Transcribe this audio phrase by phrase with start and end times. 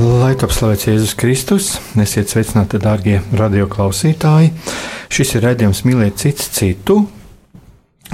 [0.00, 1.66] Lai top slavēts Jēzus Kristus,
[2.00, 4.48] esiet sveicināti, darbie radioklausītāji!
[5.12, 7.02] Šis ir raidījums Mīlēt cits citu.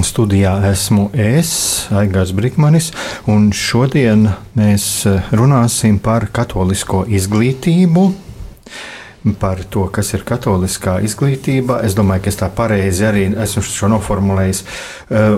[0.02, 1.52] Studijā esmu es,
[1.94, 2.90] Aigars Brīsmanis,
[3.30, 4.26] un šodien
[4.58, 4.88] mēs
[5.30, 8.08] runāsim par katolisko izglītību,
[9.34, 11.80] par to, kas ir katoliskā izglītība.
[11.86, 14.62] Es domāju, ka es tā pareizi arī esmu šo noformulējis.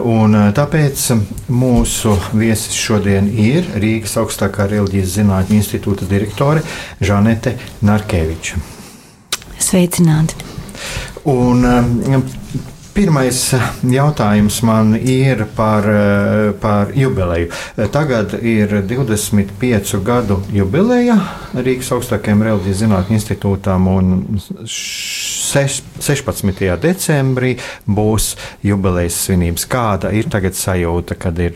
[0.09, 1.05] Un tāpēc
[1.49, 6.65] mūsu viesis šodien ir Rīgas augstākā reliģijas zinātņu institūta direktore
[7.01, 8.61] Žanete Narkeviča.
[9.59, 10.37] Sveicināti!
[11.29, 12.23] Un, um,
[12.99, 13.37] Pirmais
[13.87, 17.47] jautājums man ir par, uh, par jubileju.
[17.95, 21.15] Tagad ir 25 gadu jubileja
[21.55, 26.67] Rīgas augstākajam reliģijas zinātņu institūtam, un 16.
[26.83, 27.55] decembrī
[27.87, 28.33] būs
[28.67, 29.69] jubilejas svinības.
[29.71, 31.55] Kāda ir tagad sajūta, kad ir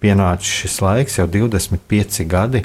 [0.00, 2.64] pienācis šis laiks, jau 25 gadi?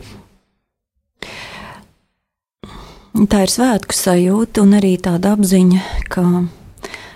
[3.28, 6.30] Tā ir svētku sajūta un arī tāda apziņa, ka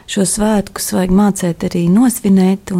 [0.07, 2.71] šo svētkus vajag mācīt arī nosvinēt.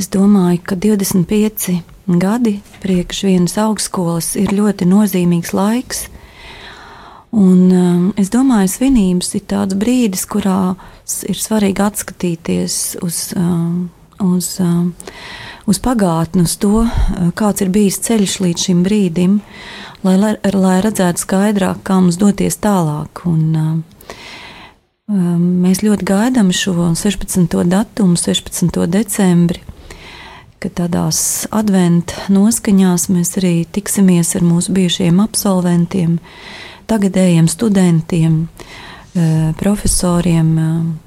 [0.00, 1.80] Es domāju, ka 25
[2.20, 6.08] gadi priekš vienas augstskolas ir ļoti nozīmīgs laiks.
[7.30, 10.74] Un, um, es domāju, svinības ir tāds brīdis, kurā
[11.30, 13.84] ir svarīgi atskatīties uz, um,
[14.18, 14.88] uz, um,
[15.70, 19.38] uz pagātni, uz to, uh, kāds ir bijis ceļš līdz šim brīdim.
[20.02, 23.22] Lai, lai, redzētu skaidrāk, kā mums doties tālāk.
[23.30, 23.84] Un,
[25.10, 27.50] mēs ļoti gaidām šo 16.
[27.66, 28.86] datumu, 16.
[28.86, 29.62] decembri,
[30.60, 36.18] kad tādās adventu noskaņās mēs arī tiksimies ar mūsu bijušajiem absolventiem,
[36.90, 40.58] tagadējiem studentiem, uh, profesoriem.
[40.58, 41.06] Uh,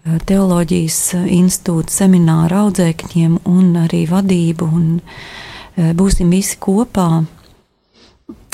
[0.00, 4.68] teoloģijas institūta semināra audzēkņiem un arī vadību.
[4.72, 4.86] Un,
[5.96, 7.22] būsim visi kopā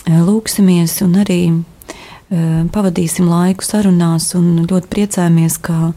[0.06, 1.40] lūksimies un arī
[2.30, 4.32] pavadīsim laiku sarunās.
[4.34, 5.92] Ļoti priecājamies, ka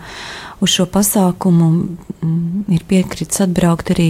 [0.62, 1.69] uz šo pasākumu
[2.69, 4.09] ir piekritis atbraukt arī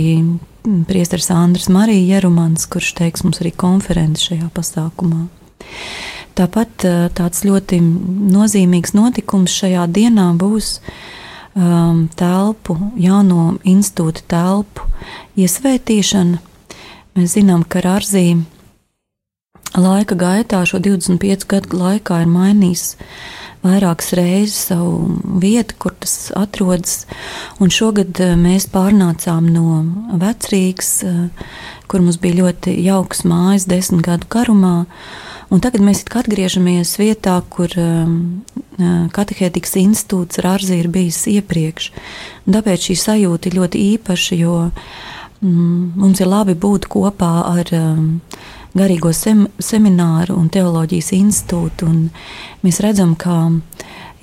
[0.90, 5.28] Priesteris Andris Marija Jerumans, kurš teiks mums arī konferenci šajā pasākumā.
[6.36, 6.86] Tāpat
[7.16, 10.78] tāds ļoti nozīmīgs notikums šajā dienā būs
[11.56, 14.88] um, telpu, jauno institūta telpu
[15.40, 16.40] iesvētīšana.
[17.18, 18.59] Mēs zinām, ka Rāzīna
[19.78, 22.86] laika gaitā, šo 25 gadu laikā, ir mainījis
[23.64, 27.04] vairākas reizes savu vietu, kur tas atrodas.
[27.60, 29.82] Un šogad eh, mēs pārnācām no
[30.22, 31.50] vecrīgas, eh,
[31.92, 34.78] kur mums bija ļoti jauks mājas desmit gadu garumā.
[35.50, 38.44] Un tagad mēs atgriežamies vietā, kur um,
[39.10, 41.88] katehētikas institūts ar Arzi ir bijis iepriekš.
[42.46, 44.60] Un tāpēc šī sajūta ir ļoti īpaša, jo
[45.42, 48.20] mm, mums ir labi būt kopā ar um,
[48.78, 51.90] garīgo sem, semināru un teoloģijas institūtu.
[51.90, 52.10] Un
[52.66, 53.50] mēs redzam, ka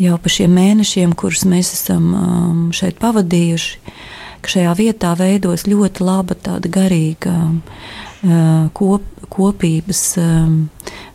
[0.02, 3.96] jau pa šiem mēnešiem, kurus mēs esam um, šeit pavadījuši,
[4.44, 10.56] ka šajā vietā veidos ļoti laba tāda garīga uh, kop, kopības um,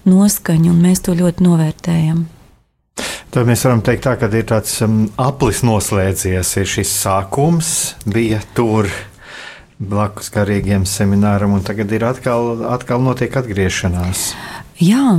[0.09, 2.25] noskaņa, un mēs to ļoti novērtējam.
[3.31, 7.69] Tad mēs varam teikt, tā, ka ir tāds um, aplis noslēdzies, ir šis sākums,
[8.03, 8.89] bija tur
[9.81, 14.31] blakus garīgiem semināram, un tagad ir atkal, atkal notiek atgriešanās.
[14.81, 15.13] Jā,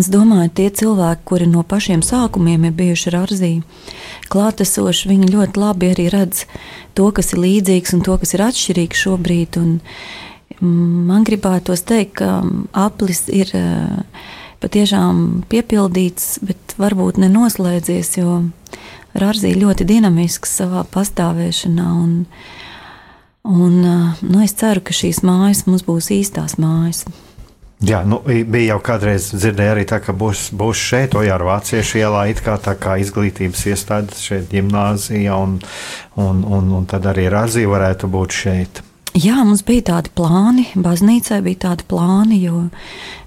[0.00, 3.52] es domāju, tie cilvēki, kuri no pašiem sākumiem ir bijuši ar Arzī,
[4.32, 6.46] klātesoši, viņi ļoti labi arī redz
[6.98, 9.60] to, kas ir līdzīgs un to, kas ir atšķirīgs šobrīd.
[9.62, 9.78] Un
[11.06, 12.40] man gribētos teikt, ka
[12.86, 14.26] aplis ir eh,
[14.64, 18.44] patiešām piepildīts, bet varbūt nenoslēdzies, jo
[19.16, 21.86] Rārzī ļoti dinamisks savā pastāvēšanā.
[22.02, 22.24] Un,
[23.46, 23.78] Un,
[24.20, 27.04] nu, es ceru, ka šīs mājas mums būs īstās mājas.
[27.84, 32.24] Jā, nu, bija jau kādreiz dzirdēju arī tā, ka būs, būs šeit, Ojāra Vāciešu ielā,
[32.32, 35.58] it kā tā kā izglītības iestādes šeit ģimnāzija, un,
[36.16, 38.82] un, un, un tad arī Razija varētu būt šeit.
[39.16, 42.66] Jā, mums bija tādi plāni, baznīcai bija tādi plāni, jo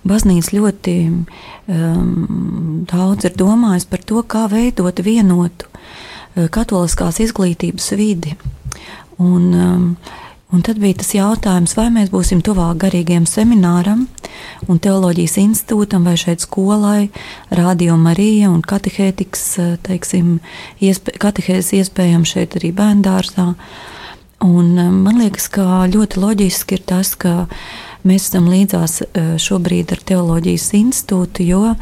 [0.10, 5.70] baznīca ļoti um, daudz ir domājis par to, kā veidot vienotu
[6.54, 8.36] katoliskās izglītības vidi.
[9.20, 9.96] Un, um,
[10.50, 14.08] Un tad bija tas jautājums, vai mēs būsim tuvāk garīgiem semināram
[14.66, 17.12] un teoloģijas institūtam, vai šeit skolai,
[17.54, 19.44] radio Marija un katehētikas,
[19.86, 20.40] teiksim,
[20.82, 23.52] iespē, katehēs iespējams šeit arī bērndārzā.
[24.42, 27.46] Un man liekas, ka ļoti loģiski ir tas, ka
[28.02, 29.04] mēs esam līdzās
[29.46, 31.76] šobrīd ar teoloģijas institūtu, jo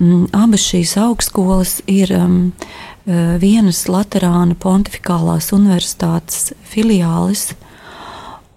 [0.00, 2.38] m, abas šīs augstskolas ir um,
[3.40, 7.54] vienas Laterāna pontificālās universitātes filiālis.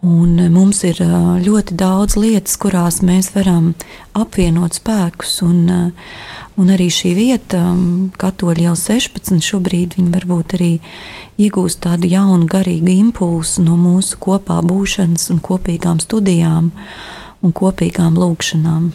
[0.02, 1.08] Un e, mums ir e,
[1.46, 3.72] ļoti daudz lietas, kurās mēs varam
[4.18, 5.36] apvienot spēkus.
[5.46, 5.94] Un,
[6.58, 7.62] un arī šī vieta,
[8.20, 10.72] Katoļa jau 16, šobrīd viņi varbūt arī
[11.42, 16.74] iegūst tādu jaunu garīgu impulsu no mūsu kopā būšanas un kopīgām studijām
[17.42, 18.92] un kopīgām lūgšanām.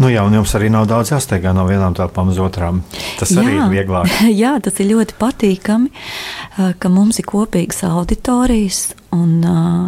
[0.00, 2.82] Nu jā, un jums arī nav daudz jāsteigā no vienām telpām uz otrām.
[3.20, 4.12] Tas jā, arī ir vieglāk.
[4.42, 5.88] Jā, tas ir ļoti patīkami,
[6.80, 8.82] ka mums ir kopīgas auditorijas
[9.16, 9.40] un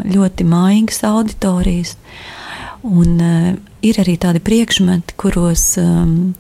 [0.08, 1.98] ļoti maigas auditorijas.
[2.84, 3.20] Un
[3.84, 6.34] ir arī tādi priekšmeti, kuros um,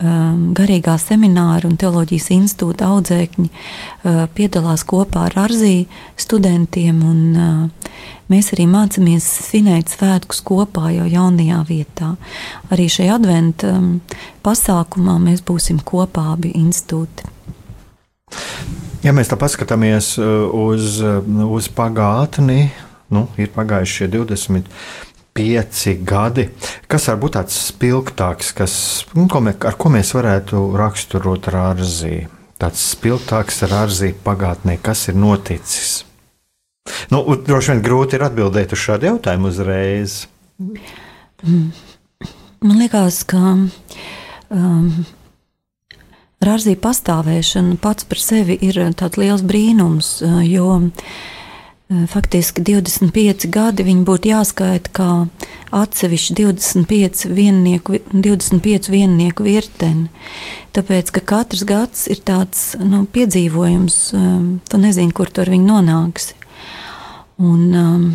[0.00, 5.86] um, garīgā semināra un teoloģijas institūta audzēkņi uh, piedalās kopā ar Arziju
[6.20, 7.02] studentiem.
[7.06, 7.96] Un, uh,
[8.32, 12.14] mēs arī mācāmies svinēt svētkus kopā jau jaunajā vietā.
[12.72, 13.92] Arī šajā adventa um,
[14.46, 17.28] pasākumā mēs būsim kopā abi institūti.
[19.00, 22.66] Ja mēs tā paskatāmies uz, uz pagātni,
[23.10, 24.68] nu, ir pagājuši šie 20
[25.40, 26.48] pieci gadi.
[26.90, 28.74] Kas var būt tāds spilgtāks, kas,
[29.14, 32.26] ko mē, ar ko mēs varētu raksturot rārzī?
[32.60, 36.02] Tāds spilgtāks rārzī pagātnē, kas ir noticis?
[37.12, 40.26] Nu, droši vien grūti ir atbildēt uz šādu jautājumu uzreiz.
[42.60, 44.88] Man liekas, ka um,
[46.44, 51.12] rārzī pastāvēšana pats par sevi ir tāds liels brīnums, jo uh,
[51.90, 55.08] faktiski 25 gadi viņi būtu jāskaita kā
[55.74, 60.06] atsevišķi 25 viennieku, 25 viennieku virteni.
[60.76, 66.30] Tāpēc, ka katrs gads ir tāds nu, piedzīvojums, um, tu nezini, kur tur viņi nonāks.
[67.42, 68.06] Un, um,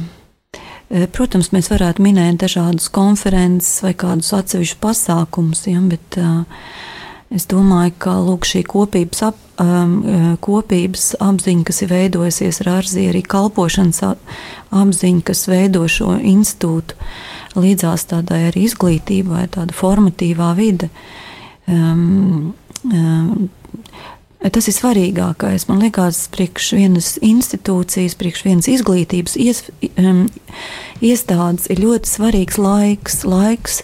[1.11, 6.45] protams, mēs varētu minēt dažādus konferences vai kādus atsevišķus pasākumus, ja, bet uh,
[7.33, 12.71] Es domāju, ka lūk, šī kopības, ap, um, uh, kopības apziņa, kas ir veidojusies ar
[12.77, 16.99] Arziju, arī kalpošanas apziņa, kas veido šo institūtu,
[17.57, 20.91] līdzās tādai arī izglītībai, tāda formatīvā vide.
[21.65, 22.53] Um,
[22.91, 23.49] um,
[24.53, 25.63] Tas ir svarīgākais.
[25.65, 29.63] Man liekas, priekš vienas institūcijas, priekš vienas izglītības ies,
[29.97, 30.27] um,
[31.01, 33.79] iestādes ir ļoti svarīgs laiks, laiks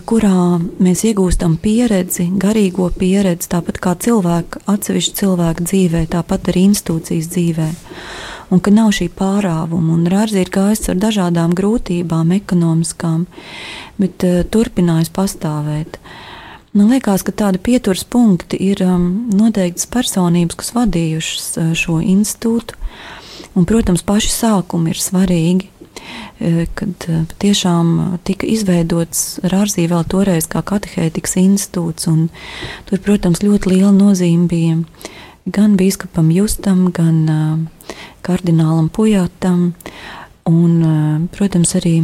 [0.00, 7.28] kurā mēs iegūstam pieredzi, garīgo pieredzi, tāpat kā cilvēku, atsevišķu cilvēku dzīvē, tāpat arī institūcijas
[7.34, 7.68] dzīvē.
[8.52, 13.26] Un ka nav šī pārāvuma, un Rārzi ir gājis ar dažādām grūtībām, ekonomiskām,
[14.00, 15.98] bet uh, turpinājis pastāvēt.
[16.72, 22.76] Man liekas, ka tādi pieturas punkti ir um, noteiktas personības, kas vadījušas uh, šo institūtu,
[23.56, 25.68] un, protams, paši sākumi ir svarīgi.
[26.42, 32.08] E, kad e, tiešām tika izveidots Rārzī vēl toreiz kā katehētikas institūts.
[32.88, 34.80] Tur, protams, ļoti liela nozīme bija
[35.46, 37.94] gan biskupam Justam, gan uh,
[38.26, 39.72] kardinālam Pujatam,
[40.46, 41.96] un, protams, arī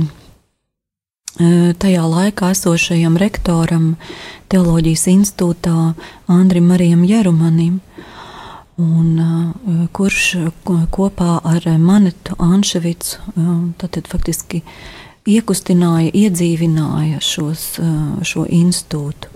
[1.78, 3.92] tajā laikā esošajam rektoram
[4.50, 5.92] Teoloģijas institūtā
[6.34, 7.78] Andrim Marijam Jerumanim.
[8.78, 10.36] Un, uh, kurš
[10.94, 13.48] kopā ar Manetu Anševicu uh,
[13.80, 14.62] tad, faktiski
[15.28, 17.64] iekustināja, iedzīvināja šos,
[18.24, 19.28] šo institūtu.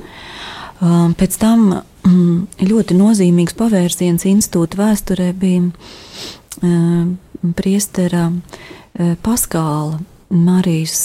[1.21, 5.69] Pēc tam um, ļoti nozīmīgs pavērsiens institūta vēsturē bija
[7.61, 8.31] priestera
[9.23, 10.01] Paskāla
[10.33, 11.05] Marijas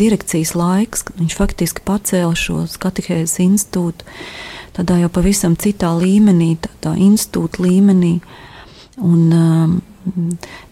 [0.00, 4.06] direkcijas laiks, kad viņš faktiski pacēla šo katehēzes institūtu
[4.76, 8.18] tādā jau pavisam citā līmenī, tādā institūta līmenī.
[8.96, 9.76] Un, um,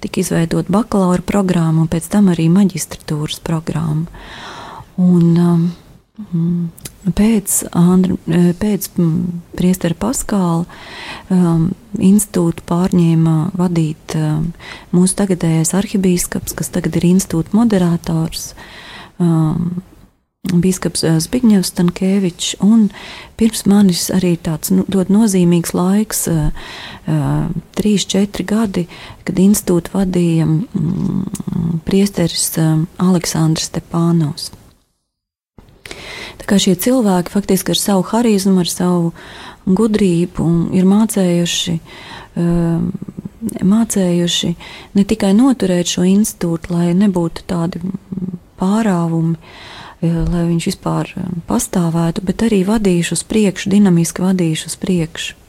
[0.01, 4.07] tika izveidota bakalaura programma un pēc tam arī maģistratūras programma.
[5.01, 5.65] Un, um,
[7.19, 8.17] pēc, Andra,
[8.61, 8.89] pēc
[9.59, 10.65] Priestera Paskāla
[11.29, 14.53] um, institūtu pārņēma vadīt um,
[14.95, 18.53] mūsu tagadējais arhibīskaps, kas tagad ir institūta moderators.
[19.23, 19.83] Um,
[20.45, 22.91] Bīskaps Zbigņevs Stankēvičs, un
[23.41, 26.27] pirms manis arī tāds nu, ļoti nozīmīgs laiks,
[27.79, 28.85] trīs, četri gadi,
[29.25, 32.51] kad institūtu vadīja mm, priesteris
[33.01, 34.51] Aleksandrs Stepānos.
[36.41, 39.13] Tā kā šie cilvēki faktiski ar savu harizmu, ar savu
[39.65, 41.79] gudrību ir mācējuši,
[43.65, 44.55] mācējuši
[44.99, 47.81] ne tikai noturēt šo institūtu, lai nebūtu tādi
[48.61, 49.37] pārāvumi,
[50.05, 51.15] lai viņš vispār
[51.49, 55.41] pastāvētu, bet arī vadījuši uz priekšu, dinamiski vadījuši uz priekšu.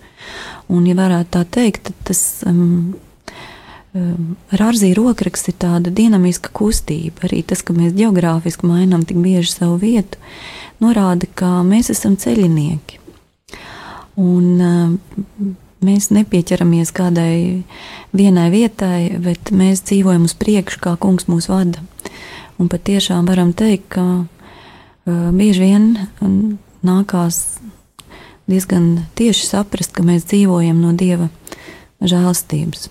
[0.72, 2.96] Un, ja varētu tā teikt, tad tas um,
[3.94, 7.28] um, rārzī rokraksts ir tāda dinamiska kustība.
[7.28, 10.18] Arī tas, ka mēs geogrāfiski mainām tik bieži savu vietu,
[10.82, 13.02] norāda, ka mēs esam ceļinieki.
[14.16, 15.54] Un, um,
[15.86, 17.64] mēs nepieķeramies kādai
[18.16, 21.84] vienai vietai, bet mēs dzīvojam uz priekšu, kā kungs mūs vada.
[22.62, 24.28] Un patiešām varam teikt, ka uh,
[25.36, 25.88] bieži vien
[26.86, 27.60] nākās
[28.48, 31.30] diezgan tieši saprast, ka mēs dzīvojam no Dieva
[32.02, 32.90] žēlstības.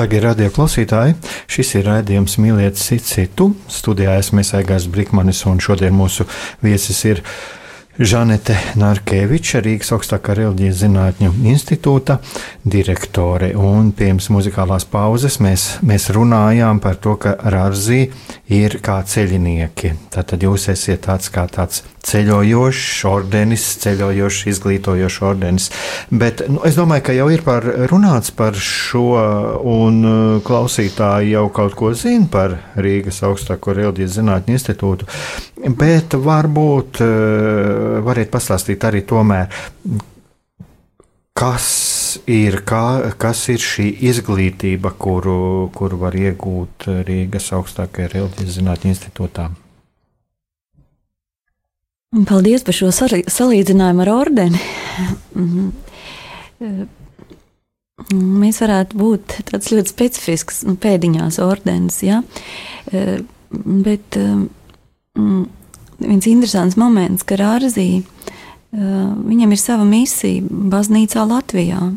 [0.00, 1.12] Darbie radioklausītāji,
[1.44, 3.50] šis ir raidījums Mīliet citu.
[3.68, 6.24] Studijā esmu Aigars Brīsmanis, un šodien mūsu
[6.64, 7.20] viesis ir
[8.00, 12.16] Žanete Narkeviča, Rīgas augstākā reliģijas zinātņu institūta
[12.64, 13.52] direktore.
[13.60, 18.06] Un pirms muzikālās pauzes mēs, mēs runājām par to, ka Rārzī
[18.48, 19.92] ir kā ceļinieki.
[20.16, 25.68] Tātad jūs esat tāds kā tāds ceļojošs ordenis, ceļojošs, izglītojošs ordenis.
[26.10, 29.06] Bet nu, es domāju, ka jau ir par, runāts par šo,
[29.70, 35.08] un uh, klausītāji jau kaut ko zina par Rīgas augstāko reliģijas zinātņu institūtu.
[35.78, 39.50] Bet varbūt uh, variet pastāstīt arī tomēr,
[41.40, 41.70] kas
[42.26, 49.50] ir, kā, kas ir šī izglītība, kuru, kuru var iegūt Rīgas augstākajā reliģijas zinātņu institūtā.
[52.10, 54.60] Paldies par šo salīdzinājumu ar ordeni.
[55.38, 55.68] Mhm.
[58.10, 62.22] Mēs varētu būt tāds ļoti specifisks nu, pēdiņās ordenis, ja?
[62.90, 65.44] bet mm,
[66.00, 68.02] viens interesants moments, ka Rārzī
[68.72, 70.42] viņam ir sava misija
[70.74, 71.92] baznīcā Latvijā.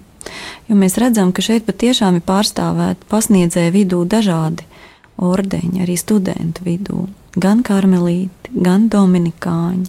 [0.69, 4.69] Jo mēs redzam, ka šeit patiešām ir pārstāvēti pasniedzēju vidū dažādi
[5.17, 7.07] ordeņi, arī studentu vidū
[7.39, 9.87] gan karmelīti, gan dominikāņi,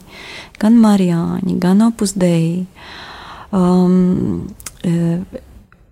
[0.61, 2.65] gan marijāņi, gan opusdeji.
[3.55, 4.47] Um,
[4.83, 5.19] e,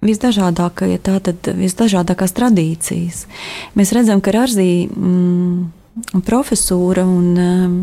[0.03, 3.27] visdažādākie, tātad visdažādākās tradīcijas.
[3.79, 7.77] Mēs redzam, ka Arzī mm, profesūra un um,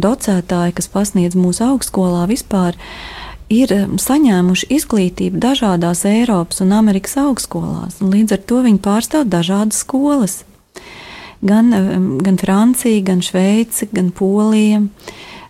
[0.00, 2.78] docētāji, kas pasniedz mūsu augstskolā vispār,
[3.52, 9.82] ir saņēmuši izglītību dažādās Eiropas un Amerikas augstskolās, un līdz ar to viņi pārstāv dažādas
[9.84, 10.40] skolas
[11.42, 11.72] gan,
[12.22, 14.82] gan Francija, gan Šveice, gan Polija,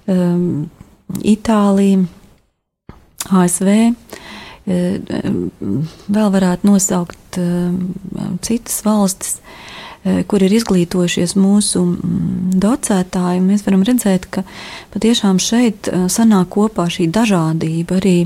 [0.07, 0.71] um,
[1.21, 2.07] Itālija,
[3.31, 3.69] ASV.
[6.13, 7.39] Vēl varētu nosaukt
[8.47, 9.39] citas valstis,
[10.31, 11.83] kur ir izglītojušies mūsu
[12.63, 13.43] docētāji.
[13.45, 14.45] Mēs varam redzēt, ka
[14.95, 18.01] patiešām šeit sanāk kopā šī dažādība.
[18.01, 18.17] Arī,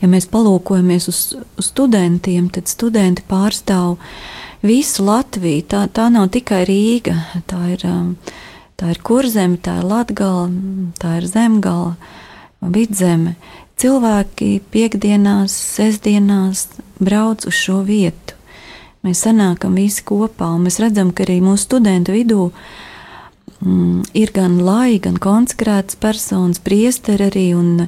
[0.00, 1.22] ja mēs palūkojamies uz,
[1.60, 4.14] uz studentiem, tad studenti pārstāv uh,
[4.62, 5.64] visu Latviju.
[5.70, 7.16] Tā, tā nav tikai Rīga,
[7.50, 8.14] tā ir, um,
[8.80, 10.48] tā ir kurzeme, tā ir latgala,
[11.00, 11.96] tā ir zemgala,
[12.60, 13.36] vidzeme.
[13.80, 16.66] Cilvēki piekdienās, sestdienās
[17.00, 18.36] brauc uz šo vietu.
[19.00, 22.50] Mēs sanākam visi kopā, un mēs redzam, ka arī mūsu studentu vidū
[23.64, 27.86] mm, ir gan lai, gan konsekrētas personas, priesteri arī, un,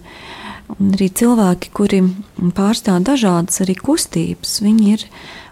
[0.72, 2.00] un arī cilvēki, kuri
[2.56, 4.62] pārstāv dažādas arī kustības.
[4.64, 5.04] Viņi ir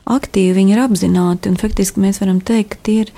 [0.08, 1.54] aktīvi, viņi ir apzināti.
[1.60, 3.12] Faktiski mēs varam teikt, ka ir,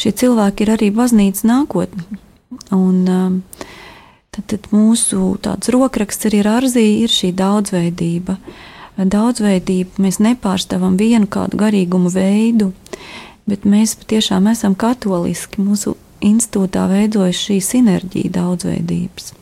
[0.00, 2.06] šie cilvēki ir arī baznīcas nākotne.
[2.74, 3.36] Un, um,
[4.34, 5.36] tad, tad mūsu
[5.74, 8.38] rokraksts arī ar Arziju ir šī daudzveidība.
[8.96, 12.70] Daudzveidība mēs nepārstāvam vienu kādu garīgumu veidu,
[13.46, 15.60] bet mēs patiešām esam katoliski.
[15.60, 19.34] Mūsu institūtā veidojas šī sinerģija daudzveidības.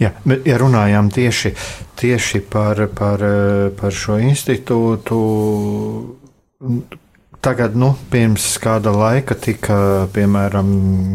[0.00, 1.54] Jā, bet, ja runājām tieši,
[2.00, 3.22] tieši par, par,
[3.78, 5.20] par šo institūtu,
[7.42, 9.78] tagad, nu, pirms kāda laika tika,
[10.14, 10.68] piemēram,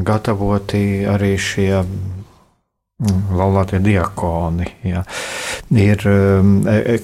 [0.08, 4.72] gatavoti arī šie mm, laulātie diakoni.
[4.90, 5.06] Jā.
[5.78, 7.00] Ir, e, e,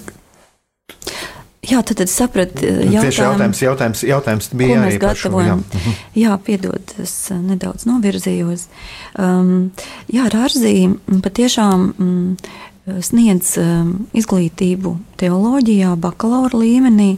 [1.64, 5.32] Jā, tad, tad sapratu, jautājumu, tieši jautājums, jautājums, jautājums bija arī par šo.
[5.40, 5.96] Jā, mhm.
[6.20, 8.68] jā piedod, es uh, nedaudz novirzījos.
[9.16, 9.72] Um,
[10.12, 10.76] jā, Rārzī
[11.24, 12.36] patiešām um,
[12.84, 17.14] sniedz um, izglītību teoloģijā, bakalaura līmenī,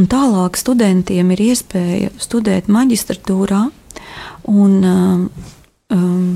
[0.00, 3.66] un tālāk studentiem ir iespēja studēt maģistratūrā
[4.48, 5.26] un um,
[5.92, 6.30] um,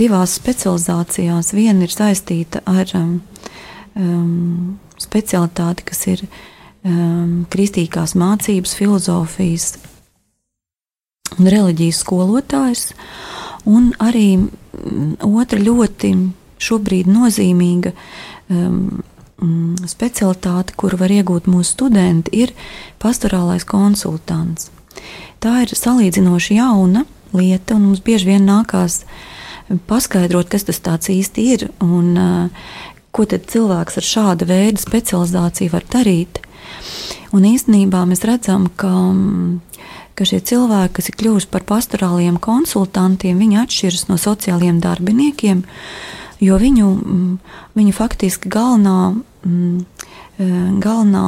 [0.00, 1.52] divās specializācijās.
[1.52, 6.24] Viena ir saistīta ar um, specialitāti, kas ir
[6.84, 9.70] um, kristīgās mācības, filozofijas
[11.38, 12.90] un reliģijas skolotājs,
[13.70, 16.12] un arī um, otra ļoti
[16.60, 17.94] šobrīd nozīmīga
[18.50, 19.00] um,
[19.88, 22.52] specialitāte, kuru var iegūt mūsu studenti, ir
[23.00, 24.68] pastorālais konsultants.
[25.40, 29.04] Tā ir salīdzinoši jauna lieta, un mums bieži vien nākās
[29.88, 32.70] paskaidrot, kas tas īsti ir un uh,
[33.14, 36.42] ko cilvēks ar šāda veida specializāciju var darīt.
[37.36, 38.90] Un īstenībā mēs redzam, ka,
[40.18, 45.62] ka šie cilvēki, kas ir kļuvuši par pastorāliem konsultantiem, viņi atšķiras no sociālajiem darbiniekiem,
[46.42, 46.88] jo viņu,
[47.78, 49.12] viņu faktiski galvenā,
[50.40, 51.26] galvenā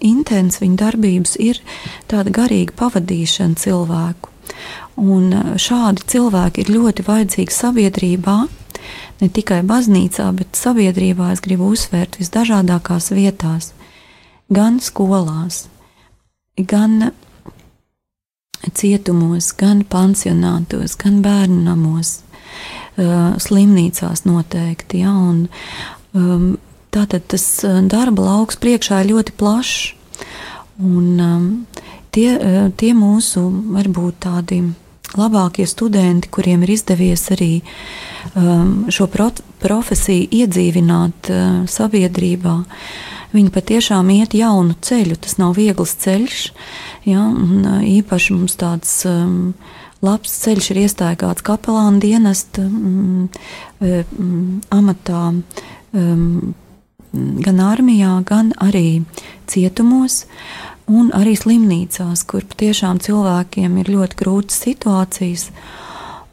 [0.00, 1.60] intence viņa darbības ir
[2.08, 4.32] tāda garīga pavadīšana cilvēku.
[4.96, 5.28] Un
[5.60, 8.36] šādi cilvēki ir ļoti vajadzīgi sabiedrībā,
[9.20, 13.74] ne tikai baznīcā, bet sabiedrībā es gribu uzsvērt visdažādākās vietās
[14.52, 15.66] gan skolās,
[16.56, 17.10] gan
[18.76, 22.20] cietumos, gan pansionātos, gan bērnu namos,
[22.96, 25.02] slimnīcās noteikti.
[25.04, 25.46] Ja, un,
[26.16, 26.56] um,
[26.94, 27.44] tātad tas
[27.90, 29.92] darba lauks priekšā ir ļoti plašs.
[30.80, 31.46] Un, um,
[32.12, 32.36] tie,
[32.76, 33.44] tie mūsu
[33.76, 34.62] varbūt tādi
[35.16, 37.52] labākie studenti, kuriem ir izdevies arī
[38.34, 39.06] um, šo
[39.66, 42.56] profesiju iedzīvināt uh, sabiedrībā,
[43.36, 45.18] viņi patiešām iet jaunu ceļu.
[45.26, 46.42] Tas nav viegls ceļš.
[47.10, 49.56] Ja, un, uh, īpaši mums tāds um,
[50.06, 53.26] labs ceļš ir iestaigāts kapelāna dienesta um,
[53.82, 55.24] um, amatā.
[55.96, 56.54] Um,
[57.16, 59.04] gan armijā, gan arī
[59.50, 60.24] cietumos.
[60.86, 65.48] Un arī slimnīcās, kur patiešām cilvēkiem ir ļoti grūtas situācijas,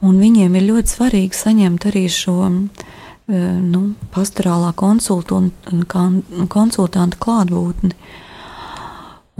[0.06, 2.83] un viņiem ir ļoti svarīgi saņemt arī šo e,
[3.28, 3.82] nu,
[4.14, 7.94] pastorālā konsultanta klātbūtni.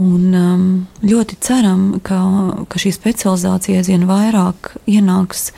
[0.04, 0.62] Un um,
[1.06, 2.18] ļoti ceram, ka,
[2.66, 5.52] ka šī specializācija aizvien vairāk ienāks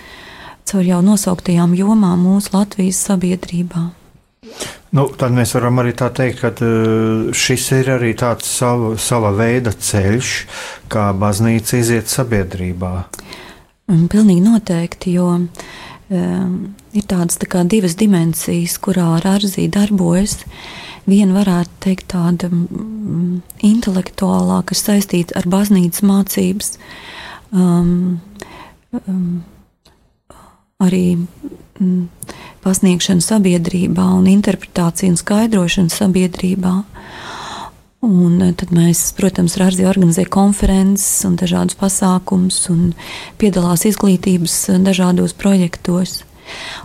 [0.69, 3.87] caur jau nosauktajām jomām mūsu Latvijas sabiedrībā.
[4.97, 9.33] Nu, tad mēs varam arī tā teikt, ka uh, šis ir arī tāds sava, sava
[9.37, 10.29] veida ceļš,
[10.93, 12.93] kā baznīca iziet sabiedrībā.
[13.87, 15.49] Pilnīgi noteikti, jo um,
[16.11, 20.45] ir tādas tā divas dimensijas, kurā Rāzī darbojas.
[21.07, 26.73] Viena varētu teikt tāda mm, intelektuālā, kas saistīta ar baznīcas mācības,
[27.55, 28.19] um,
[29.07, 29.45] um,
[30.83, 32.09] arī mm,
[32.67, 36.75] pasniegšanu sabiedrībā un interpretāciju un skaidrošanu sabiedrībā.
[38.07, 42.93] Un eh, tad mēs, protams, Rāzī organizē konferences un dažādus pasākumus un
[43.41, 46.23] piedalās izglītības eh, dažādos projektos.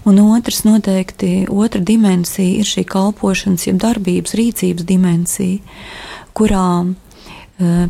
[0.09, 5.61] Un otrs, noteikti, otra dimensija ir šī kalpošanas, jeb darbības, rīcības dimensija,
[6.33, 7.11] kurā uh,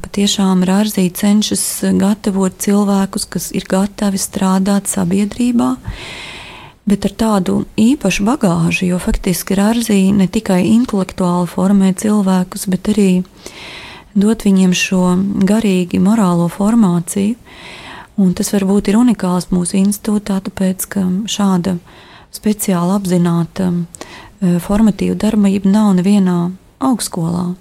[0.04, 1.63] patiešām Rāzī cenšas
[1.96, 5.70] gatavot cilvēkus, kas ir gatavi strādāt sabiedrībā,
[6.89, 13.10] bet ar tādu īpašu bagāžu, jo faktiski Rāzija ne tikai intelektuāli formē cilvēkus, bet arī
[14.17, 15.04] dot viņiem šo
[15.48, 17.38] garīgi morālo formāciju.
[18.22, 21.78] Un tas varbūt ir unikāls mūsu institūtā, tāpēc ka šāda
[22.34, 26.36] speciāli apzināta e, formatīva darbība nav nevienā
[26.84, 27.54] augstskolā.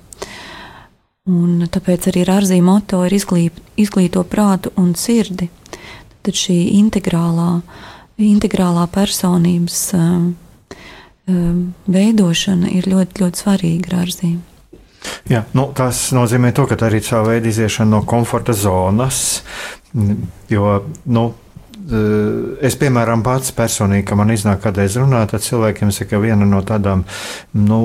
[1.30, 5.48] Un tāpēc arī Rāzija moto ir izglīt, izglīto prātu un sirdi.
[6.20, 7.90] Tad šī integrālā uh,
[8.26, 10.30] integrālā personības um,
[11.30, 11.58] um,
[11.90, 14.40] veidošana ir ļoti, ļoti svarīga rārzīme.
[15.30, 19.40] Jā, nu, tas nozīmē to, ka tā ir tā veida iziešana no komforta zonas,
[20.52, 20.74] jo
[21.08, 21.24] nu,
[21.88, 27.04] es, piemēram, pats personīgi, ka man iznāk kādreiz runāt ar cilvēkiem, saka, viena no tādām
[27.56, 27.80] nu,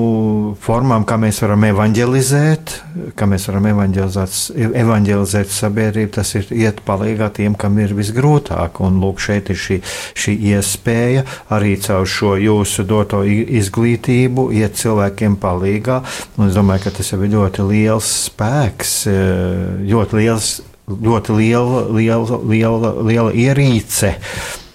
[0.62, 2.74] formām, kā mēs varam evanģelizēt,
[3.18, 4.36] kā mēs varam evanģelizēt,
[4.82, 8.82] evanģelizēt sabiedrību, tas ir iet palīgā tiem, kam ir visgrūtāk.
[8.86, 9.80] Un lūk, šeit ir šī,
[10.14, 16.02] šī iespēja arī caur šo jūsu doto izglītību iet cilvēkiem palīgā.
[16.36, 20.56] Un es domāju, ka tas jau ir ļoti liels spēks, eh, ļoti liels
[20.86, 24.14] ļoti liela, liela, liela, liela ierīce.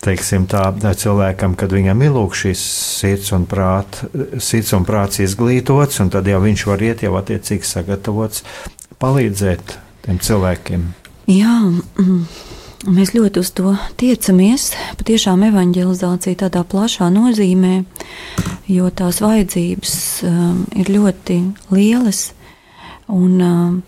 [0.01, 0.63] Teiksim, tā,
[0.97, 2.61] cilvēkam, kad viņam ir šis
[3.01, 4.01] sirds un, prāt,
[4.41, 8.41] sirds un prāts izglītots, un tad jau viņš var iet jau attiecīgi sagatavots
[9.01, 10.87] palīdzēt tiem cilvēkiem.
[11.29, 11.53] Jā,
[12.01, 12.23] mm,
[12.97, 14.71] mēs ļoti uz to tiecamies.
[14.97, 17.83] Patiešām evanģelizācija tādā plašā nozīmē,
[18.73, 19.95] jo tās vajadzības
[20.25, 22.31] um, ir ļoti lielas.
[23.11, 23.79] Un, um,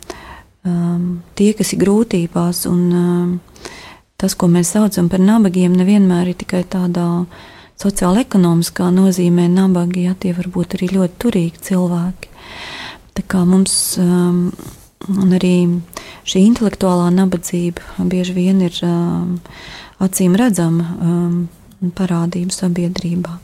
[0.67, 3.32] um, tie, kas ir grūtībās, un um,
[4.19, 7.26] tas, ko mēs saucam par nabagiem, nevienmēr ir tikai tādā
[7.80, 12.32] sociāla ekonomiskā nozīmē nabagi, ja tie var būt arī ļoti turīgi cilvēki.
[13.13, 14.45] Tā kā mums um,
[15.36, 15.56] arī
[16.30, 19.39] šī intelektuālā nabadzība bieži vien ir um,
[20.04, 21.36] acīm redzama um,
[21.97, 23.36] parādība sabiedrībā.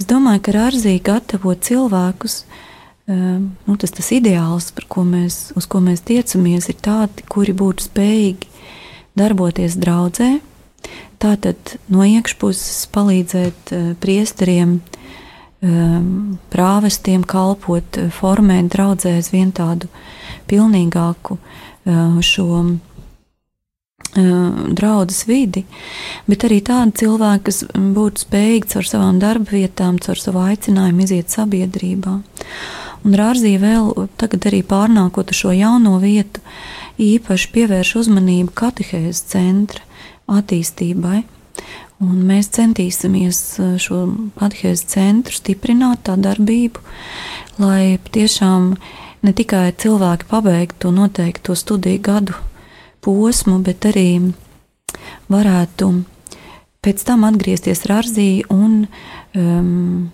[0.00, 2.68] Es domāju, ka Rāzī gatavo cilvēkus, uh,
[3.10, 8.50] nu, tas, tas ideāls, ko mēs, uz ko mēs tiecamies, ir tādi, kuri būtu spējīgi
[9.18, 10.36] darboties draudzē.
[11.22, 14.80] Tātad no iekšpuses palīdzēt uh, priesteriem,
[15.62, 19.90] um, prāvestiem kalpot, uh, formēt draudzēs vien tādu
[20.50, 22.64] pilnīgāku uh, šo
[24.12, 25.62] draudzes vidi,
[26.28, 31.32] bet arī tādi cilvēki, kas būtu spējīgi caur savām darba vietām, caur savu aicinājumu iziet
[31.32, 32.18] sabiedrībā.
[33.02, 36.42] Un Rāzija vēl tagad arī pārnākot uz šo jauno vietu,
[37.02, 39.82] īpaši pievērš uzmanību katehēzes centra
[40.30, 41.22] attīstībai.
[42.02, 44.04] Un mēs centīsimies uh, šo
[44.38, 46.82] katehēzes centru stiprināt tā darbību,
[47.62, 48.72] lai tiešām
[49.22, 52.38] ne tikai cilvēki pabeigtu to noteikto studiju gadu
[53.02, 54.32] posmu, bet arī
[55.30, 55.92] varētu
[56.82, 58.84] pēc tam atgriezties Rāzī un
[59.38, 60.10] um,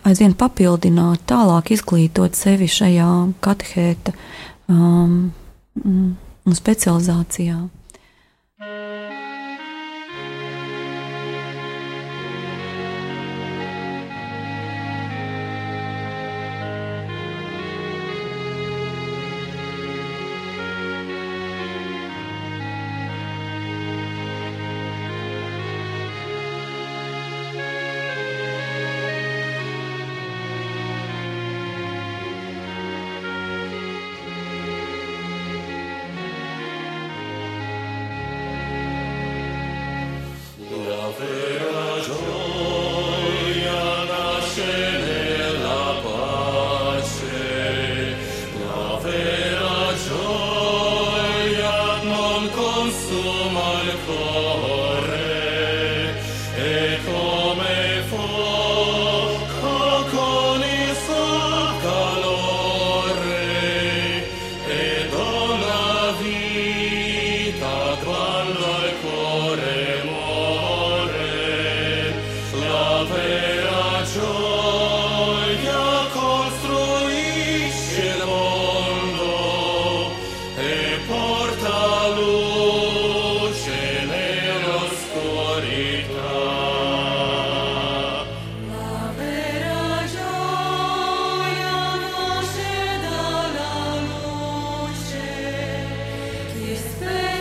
[0.00, 3.10] aizvien papildināt, tālāk izglītot sevi šajā
[3.44, 4.14] katehēta
[4.70, 5.32] um,
[5.82, 6.10] mm,
[6.56, 7.58] specializācijā.
[96.72, 97.31] despair.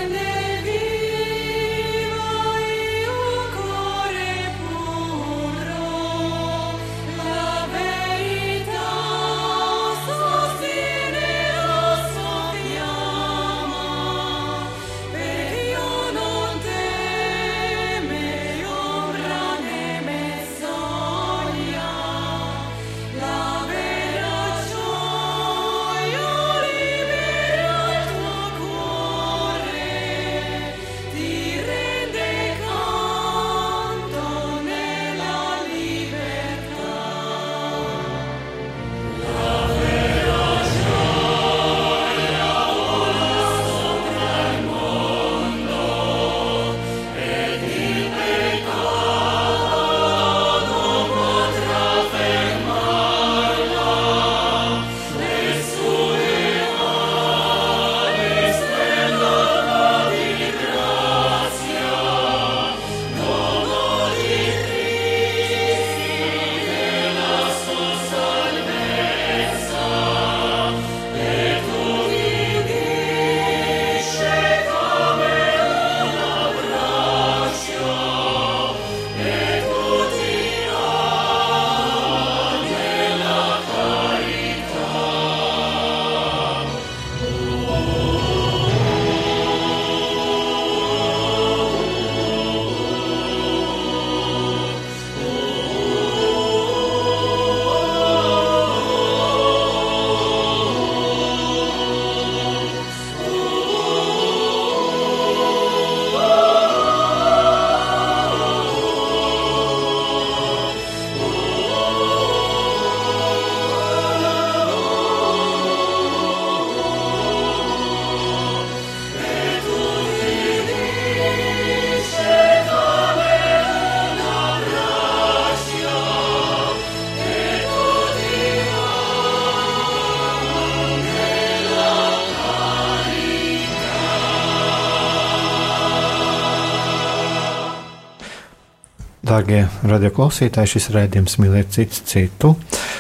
[139.32, 142.50] Darbie radioklausītāji, šis raidījums mīlēt citu citu.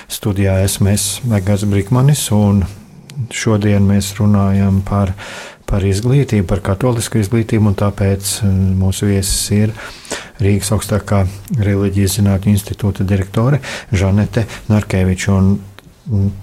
[0.08, 2.62] Studijā esmu es Megas Brīsmanis, un
[3.36, 5.12] šodien mēs runājam par,
[5.67, 9.74] par izglītību, par katolisku izglītību, un tāpēc eh, mūsu viesis ir
[10.39, 11.26] Rīgas augstākā
[11.60, 13.60] reliģijas zinātņu institūta direktore
[13.91, 15.36] Žanete Narkeviča.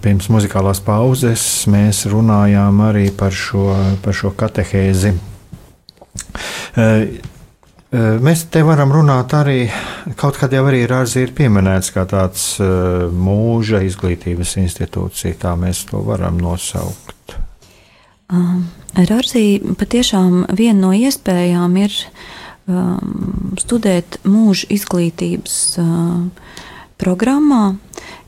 [0.04, 3.70] Pirms muzikālās pauzes mēs runājām arī par šo,
[4.04, 5.16] par šo katehēzi.
[7.88, 9.62] Mēs te varam runāt arī,
[10.20, 16.02] kaut kad jau arī Rāzī ir pieminēts kā tāds mūža izglītības institūcija, tā mēs to
[16.04, 17.38] varam nosaukt.
[18.28, 21.94] Um, Rāzī patiešām viena no iespējām ir
[22.68, 26.26] um, studēt mūža izglītības uh,
[27.00, 27.78] programmā,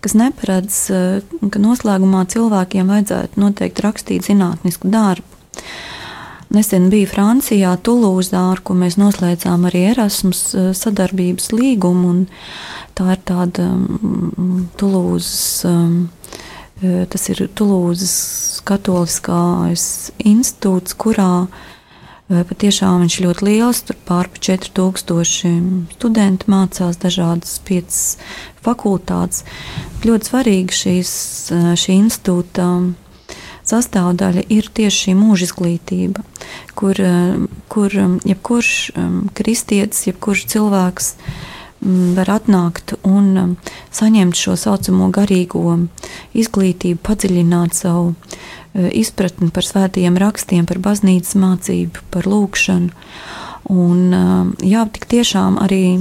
[0.00, 0.78] kas neparedz,
[1.52, 5.39] ka noslēgumā cilvēkiem vajadzētu noteikti rakstīt zinātnisku darbu.
[6.50, 12.24] Nesen biju Francijā, Tulūzā, ar ko mēs noslēdzām arī Erasmus eh, sadarbības līgumu.
[12.98, 16.08] Tā ir tāda um, Tulūzas, um,
[16.80, 18.14] tas ir Tulūzas
[18.66, 19.84] katoliskais
[20.26, 21.46] institūts, kurā
[22.30, 28.02] patiešām viņš ļoti liels, tur pārpa 4000 studenti mācās dažādas piecas
[28.62, 29.42] fakultātes.
[30.06, 31.12] Ļoti svarīgi šīs,
[31.78, 32.68] šī institūta
[33.70, 36.24] sastāvdaļa ir tieši šī mūža izglītība,
[36.78, 37.38] kur, eh,
[37.72, 43.56] kur um, jebkurš um, kristietis, jebkurš cilvēks mm, var atnākt un
[43.94, 45.78] saņemt šo saucamo garīgo
[46.34, 52.94] izglītību, padziļināt savu eh, izpratni par svētajiem rakstiem, par baznīcas mācību, par lūgšanu.
[53.70, 53.98] Un,
[54.66, 56.00] jā, tik tiešām arī,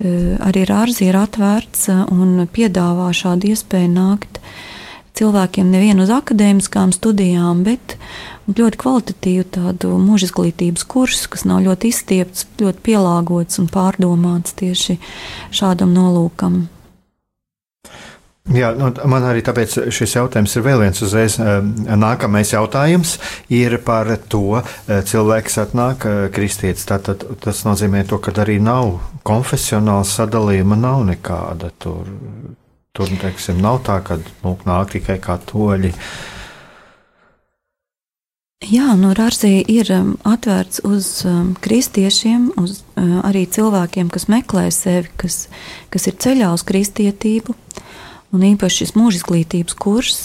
[0.00, 4.48] eh, arī Rārzi ir atvērts un piedāvā šādu iespēju nākt uh,
[5.16, 7.96] cilvēkiem nevienu uz akadēmiskām studijām, bet
[8.50, 14.98] ļoti kvalitatīvu tādu mūža izglītības kursu, kas nav ļoti izstiepts, ļoti pielāgots un pārdomāts tieši
[15.54, 16.66] šādam nolūkam.
[18.54, 21.34] Jā, nu, man arī tāpēc šis jautājums ir vēl viens uzreiz.
[21.42, 21.56] Eh,
[21.98, 23.16] nākamais jautājums
[23.50, 26.86] ir par to, eh, cilvēks atnāk eh, kristietis.
[26.86, 32.06] Tātad tas nozīmē to, ka arī nav konfesionāla sadalījuma, nav nekāda tur
[32.96, 35.92] Tur teiksim, nav tā, ka nu, nāk tikai kā toļi.
[38.64, 44.70] Jā, nu, Rāzī ir um, atvērts uz um, kristiešiem, uz uh, arī cilvēkiem, kas meklē
[44.72, 45.42] sevi, kas,
[45.92, 47.52] kas ir ceļā uz kristietību,
[48.32, 50.22] un īpaši šis mūža izglītības kurs.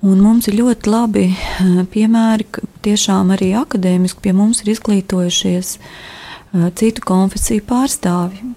[0.00, 5.76] Un mums ir ļoti labi uh, piemēri, ka tiešām arī akadēmiski pie mums ir izglītojušies
[5.76, 8.54] uh, citu konfesiju pārstāvji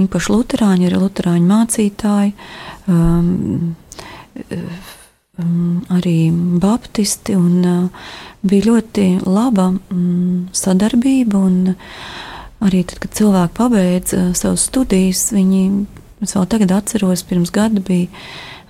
[0.00, 2.32] īpaši Lutāņi, arī Lutāņu mācītāji,
[2.88, 3.74] um,
[5.38, 6.16] um, arī
[6.62, 7.36] Baptisti.
[7.36, 8.10] Un, uh,
[8.42, 11.38] bija ļoti laba um, sadarbība.
[11.38, 11.74] Un,
[12.62, 15.64] arī tad, kad cilvēki pabeidza uh, savas studijas, viņi,
[16.24, 18.10] es vēl tagad atceros, pirms gada bija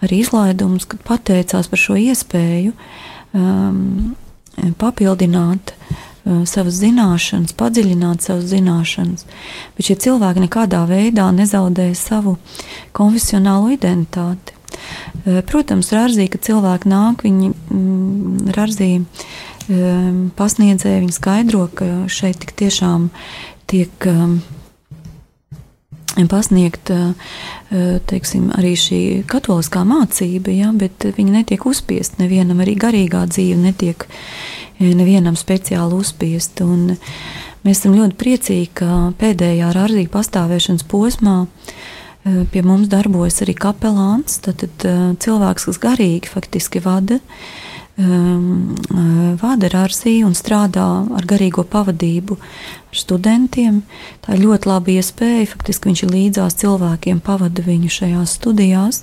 [0.02, 2.72] arī izlaidums, kad pateicās par šo iespēju
[3.38, 4.16] um,
[4.80, 6.11] papildināt Uh,
[6.46, 9.26] savas zināšanas, padziļināt savas zināšanas,
[9.76, 12.36] bet šie cilvēki nekādā veidā nezaudēja savu
[12.96, 14.54] konfesionālo identitāti.
[15.26, 22.40] Uh, protams, Rāzī, kad cilvēki nāk, viņi mm, Rāzī um, pasniedzēja, viņi skaidro, ka šeit
[22.42, 23.10] tik tiešām
[23.70, 24.40] tiek um,
[26.28, 27.36] pasniegt uh,
[28.08, 34.08] teiksim, arī šī katoliskā mācība, ja, bet viņa netiek uzspiesta nevienam, arī garīgā dzīve netiek
[34.98, 36.62] nevienam speciāli uzspiest.
[36.64, 36.96] Un
[37.64, 44.40] mēs esam ļoti priecīgi, ka pēdējā rārdīga pastāvēšanas posmā eh, pie mums darbojas arī kapelāns,
[44.44, 47.20] tad, tad eh, cilvēks, kas garīgi faktiski vada.
[47.92, 48.72] Um,
[49.36, 53.82] vada rārsī un strādā ar garīgo pavadību ar studentiem.
[54.24, 55.50] Tā ir ļoti laba iespēja.
[55.50, 59.02] Faktiski viņš ir līdzās cilvēkiem, pavada viņu šajās studijās.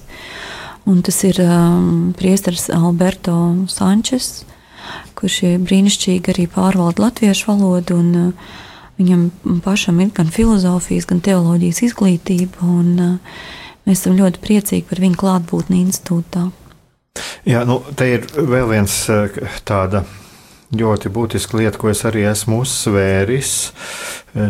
[0.90, 3.36] Un tas ir um, priesteris Alberto
[3.70, 4.42] Sančes,
[5.20, 8.00] kurš brīnišķīgi arī pārvalda latviešu valodu.
[8.00, 8.58] Un, uh,
[9.00, 9.30] Viņam
[9.64, 13.44] pašam ir gan filozofijas, gan teoloģijas izglītība, un uh,
[13.88, 16.50] mēs esam ļoti priecīgi par viņa klātbūtni institūtā.
[17.48, 19.32] Jā, nu, te ir vēl viens uh,
[19.64, 20.04] tāda
[20.76, 23.54] ļoti būtiska lieta, ko es arī esmu uzsvēris.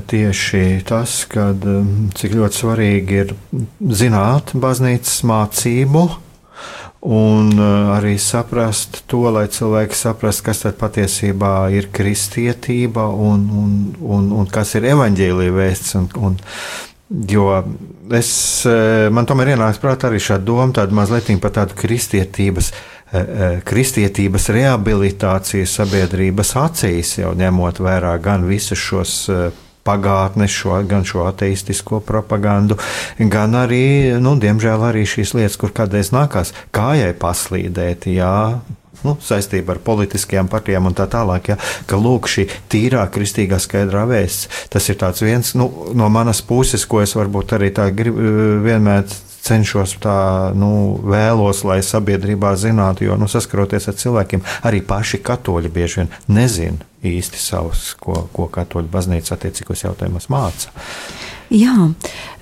[0.09, 3.35] Tieši tas, kad, um, cik ļoti svarīgi ir
[4.01, 6.03] zināt baznīcas mācību,
[6.99, 13.73] un uh, arī saprast to, lai cilvēki saprastu, kas tad patiesībā ir kristietība un, un,
[14.03, 15.95] un, un kas ir evaņģēlīja vēsts.
[15.99, 16.37] Un, un,
[17.31, 17.47] jo
[18.15, 18.31] es,
[18.67, 22.73] uh, man tomēr ienāca prātā arī šāda doma, tāda mazliet par tādu kristietības.
[23.09, 29.15] Uh, kristietības rehabilitācija sabiedrības acīs, jau ņemot vērā gan visus šos
[29.89, 32.77] pagātnes, šo, gan šo ateistisko propagandu,
[33.19, 38.35] gan arī, nu, diemžēl, arī šīs lietas, kur kādreiz nākās kājai paslīdēt, jā,
[39.05, 41.53] nu, saistība ar politiskajām partijām un tā tālāk.
[41.53, 41.57] Ja,
[41.89, 47.03] ka lūk, šī tīrā kristīgā skaidrā vēsts, tas ir viens nu, no manas puses, ko
[47.03, 48.19] es varbūt arī tā grib,
[48.65, 49.07] vienmēr
[49.45, 50.19] cenšos tā,
[50.57, 56.13] nu, vēlos, lai sabiedrībā zinātu, jo, nu, saskaroties ar cilvēkiem, arī paši katoļi bieži vien
[56.27, 60.73] nezina īsti savus, ko, ko katoļu baznīca attiecīgos jautājumos māca.
[61.49, 61.87] Jā,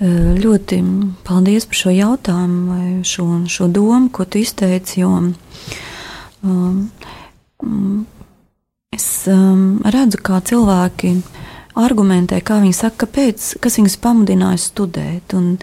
[0.01, 0.81] ļoti
[1.27, 5.13] paldies par šo jautājumu šo, šo domu, ko tu izteici, jo
[6.43, 6.81] um,
[8.91, 11.13] es um, redzu, kā cilvēki
[11.77, 15.35] argumentē, kā viņi saka, kāpēc, kas viņus pamudināja studēt.
[15.37, 15.57] Un,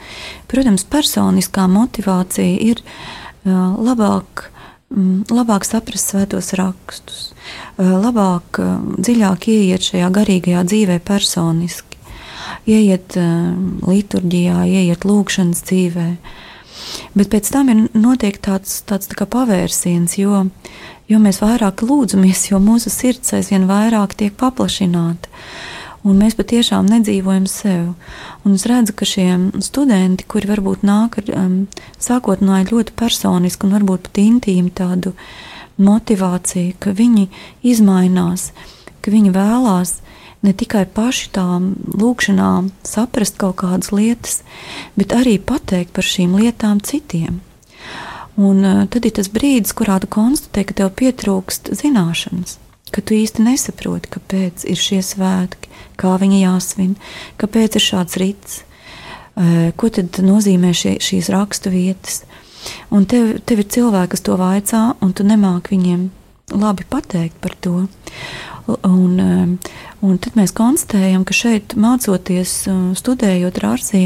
[0.50, 4.48] protams, personiskā motivācija ir uh, labāk,
[4.94, 12.00] um, labāk saprast svētos rakstus, uh, labāk, uh, dziļāk ieiet šajā garīgajā dzīvē personiski,
[12.70, 13.52] ieiet uh,
[13.88, 16.08] liturģijā, ieiet lūkšanas dzīvē.
[17.14, 20.44] Bet pēc tam ir notiek tāds, tāds tā pavērsiens, jo,
[21.10, 25.32] jo mēs vairāk lūdzamies, jo mūsu sirds aizvien vairāk tiek paplašināta
[26.04, 27.94] un mēs patiešām nedzīvojam sev.
[28.44, 29.28] Un es redzu, ka šie
[29.64, 31.58] studenti, kuri varbūt nāk ar um,
[32.02, 35.14] sākotnēji ļoti personisku un varbūt pat intīmu tādu
[35.80, 37.28] motivāciju, ka viņi
[37.66, 38.52] izmainās,
[39.02, 39.98] ka viņi vēlās
[40.44, 44.42] ne tikai paši tām lūkšanām saprast kaut kādas lietas,
[45.00, 47.40] bet arī pateikt par šīm lietām citiem.
[48.34, 52.58] Un uh, tad ir tas brīdis, kurā tu konstatē, ka tev pietrūkst zināšanas
[52.94, 56.94] ka tu īsti nesaproti, kāpēc ir šie svētki, kā viņi jāsvin,
[57.42, 58.60] kāpēc ir šāds rīts,
[59.80, 62.22] ko tad nozīmē šie, šīs rakstu vietas.
[62.94, 66.06] Un tev, tev ir cilvēki, kas to vaicā, un tu nemāki viņiem
[66.54, 67.84] labi pateikt par to.
[68.86, 69.18] Un,
[70.00, 72.62] un tad mēs konstatējam, ka šeit mācoties,
[72.96, 74.04] studējot rārsī,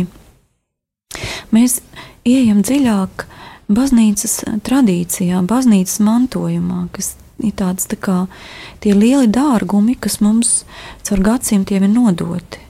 [1.54, 1.78] mēs
[2.26, 3.28] ieejam dziļāk
[3.70, 7.14] baznīcas tradīcijā, baznīcas mantojumā, kas
[7.44, 8.18] ir tādas tā kā
[8.82, 10.62] tie lieli dārgumi, kas mums
[11.06, 12.62] caur gadsimtiem ir nodoti.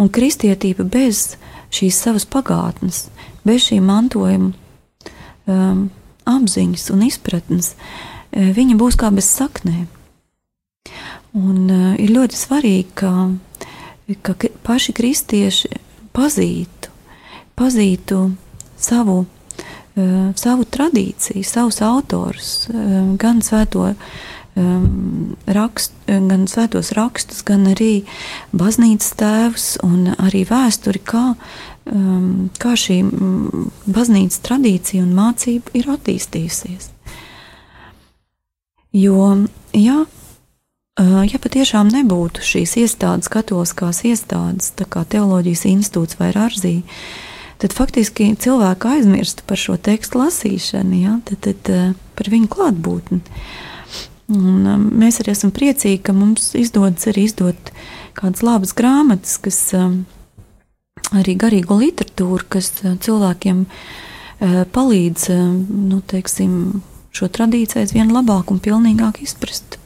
[0.00, 1.36] Un kristietība bez
[1.74, 3.06] šīs savas pagātnes,
[3.46, 4.52] bez šī mantojuma
[5.46, 5.86] um,
[6.28, 9.86] apziņas un izpratnes, uh, viņa būs kā bez saknēm.
[11.36, 13.12] Un uh, ir ļoti svarīgi, ka,
[14.22, 14.36] ka
[14.66, 15.72] paši kristieši
[16.16, 16.92] pazītu,
[17.58, 18.20] pazītu
[18.80, 19.24] savu
[20.36, 23.86] savu tradīciju, savus autorus, uh, gan svēto
[24.56, 28.04] um, rakst, gan svētos rakstus, gan arī
[28.56, 31.24] baznīcas tēvus un arī vēsturi, kā,
[32.62, 32.98] kā šī
[33.86, 36.90] baznīcas tradīcija un mācība ir attīstījusies.
[38.96, 39.22] Jo,
[39.76, 39.98] ja,
[40.96, 46.78] ja patiešām nebūtu šīs iestādes, katoliskās iestādes, tā kā teoloģijas institūts vai arzī,
[47.62, 51.16] tad faktiski cilvēki aizmirst par šo tekstu lasīšanu, ja?
[51.28, 53.22] tad, tad eh, par viņu klātbūtni.
[54.36, 57.70] Un um, mēs arī esam priecīgi, ka mums izdodas arī izdot
[58.18, 60.00] kādas labas grāmatas, kas um,
[61.14, 65.56] arī garīgo literatūru, kas uh, cilvēkiem uh, palīdz um,
[65.92, 66.82] nu, teiksim,
[67.14, 69.78] šo tradīciju aizvien labāk un pilnīgāk izprast.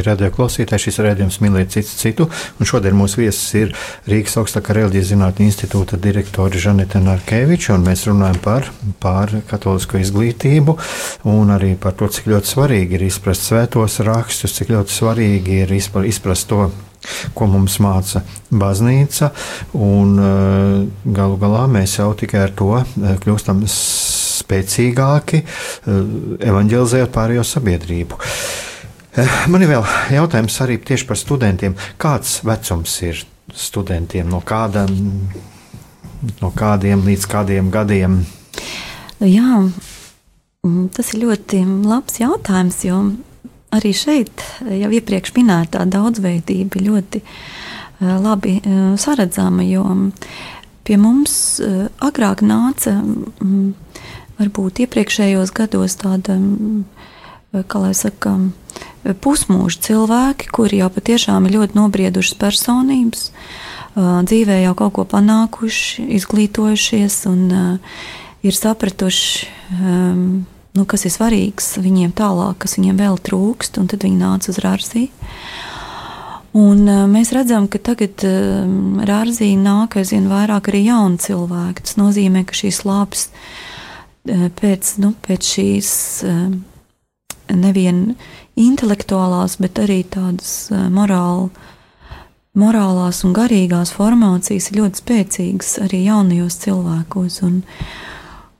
[0.00, 0.80] Sveiki, radio klausītāji!
[0.86, 2.26] Šis redzējums mīlēt citu citu.
[2.56, 3.72] Un šodien mūsu viesis ir
[4.08, 7.76] Rīgas augstākā reliģijas zinātņu institūta direktore Žaneta Narkeviča.
[7.76, 8.70] Mēs runājam par,
[9.02, 10.76] par katolisko izglītību
[11.28, 15.76] un arī par to, cik ļoti svarīgi ir izprast svētos rakstus, cik ļoti svarīgi ir
[15.76, 16.70] izprast to,
[17.36, 19.34] ko mums māca baznīca.
[19.76, 26.02] Un, eh, galu galā mēs jau tikai ar to eh, kļūstam spēcīgāki, eh,
[26.48, 28.24] evanģelizējot pārējo sabiedrību.
[29.50, 31.76] Man ir vēl jautājums arī tieši par studentiem.
[32.00, 33.22] Kāds vecums ir
[33.54, 34.28] studentiem?
[34.30, 34.86] No, kāda,
[36.40, 38.20] no kādiem līdz kādiem gadiem?
[39.20, 39.58] Jā,
[40.64, 43.02] mm, tas ir ļoti labs jautājums, jo
[43.74, 49.84] arī šeit jau iepriekš minētā daudzveidība ļoti eh, labi eh, saredzama, jo
[50.86, 53.68] pie mums eh, agrāk nāca mm,
[54.40, 56.84] varbūt iepriekšējos gados tāda, mm,
[57.52, 58.36] kā lai saka,
[59.22, 63.30] pusmūža cilvēki, kuri jau patiešām ir ļoti nobriedušas personības,
[63.96, 67.42] dzīvē jau kaut ko panākuši, izglītojušies un
[68.46, 69.48] ir sapratuši
[70.78, 74.60] nu, kas ir svarīgs viņiem tālāk, kas viņiem vēl trūkst, un tad viņi nāca uz
[74.62, 75.08] Rāzī.
[76.54, 78.22] Un, mēs redzam, ka tagad
[79.06, 81.84] Rāzī nāk aizvien vairāk arī jaunu cilvēku.
[81.86, 83.42] Tas nozīmē, ka šīs lāpes uh,
[84.24, 85.90] pēc, nu, pēc šīs
[87.56, 88.14] nevien
[88.60, 91.48] intelektuālās, bet arī tādas morāla,
[92.58, 97.42] morālās un garīgās formācijas ir ļoti spēcīgas arī jaunajos cilvēkos.
[97.46, 97.60] Un,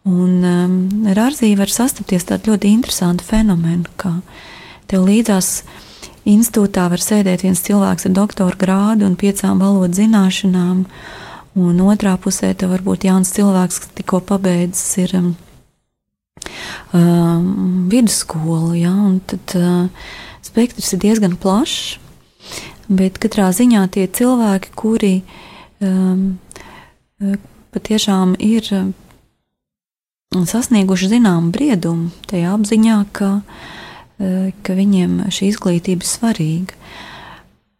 [0.04, 4.14] Un um, ar Arziju var sastapties tādu ļoti interesantu fenomenu, ka
[4.88, 5.60] tev līdzās
[6.28, 10.86] institūtā var sēdēt viens cilvēks ar doktora grādu un piecām valodu zināšanām,
[11.60, 15.30] un otrā pusē tev var būt jauns cilvēks, kas tikko pabeidzis ir um,
[16.92, 18.94] um, vidusskolu, ja,
[19.30, 20.08] tad uh,
[20.46, 21.98] spektrs ir diezgan plašs,
[22.90, 25.14] bet katrā ziņā tie cilvēki, kuri
[25.82, 26.38] um,
[27.22, 27.38] uh,
[27.74, 28.66] patiešām ir
[30.30, 33.30] sasnieguši zināmu briedumu, tajā apziņā, ka,
[34.22, 36.78] e, ka viņiem šī izglītība ir svarīga.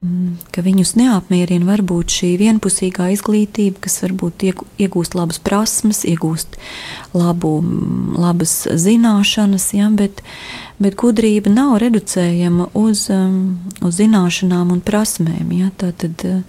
[0.01, 4.47] Mm, ka viņus neapmierina varbūt šī vienpusīgā izglītība, kas varbūt
[4.81, 6.55] iegūst labas prasmes, iegūst
[7.13, 7.51] labu,
[8.17, 10.23] labas zināšanas, ja, bet,
[10.81, 15.53] bet gudrība nav reducējama uz, mm, uz zināšanām un prasmēm.
[15.59, 16.41] Ja, tā, tad, e,